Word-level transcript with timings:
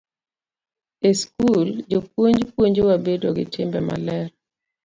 E 1.09 1.11
skul, 1.21 1.67
jopuonj 1.91 2.39
puonjowa 2.53 2.95
bedo 3.05 3.27
gi 3.35 3.45
timbe 3.53 3.79
maler. 3.87 4.27